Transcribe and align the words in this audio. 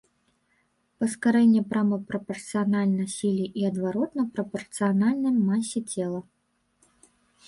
Паскарэнне 1.01 1.59
прама 1.73 1.97
прапарцыянальна 2.11 3.05
сіле 3.17 3.45
і 3.63 3.67
адваротна 3.71 4.25
прапарцыянальна 4.39 5.29
масе 5.51 5.79
цела. 5.97 6.21